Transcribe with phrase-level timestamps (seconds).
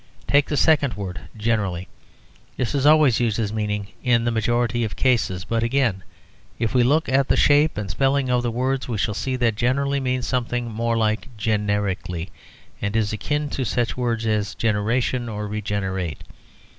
[0.27, 1.87] Take the second word, "generally."
[2.57, 6.01] This is always used as meaning "in the majority of cases." But, again,
[6.57, 9.53] if we look at the shape and spelling of the word, we shall see that
[9.55, 12.31] "generally" means something more like "generically,"
[12.81, 16.23] and is akin to such words as "generation" or "regenerate."